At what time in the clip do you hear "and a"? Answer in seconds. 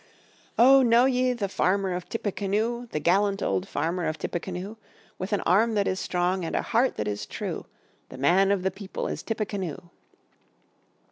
6.43-6.63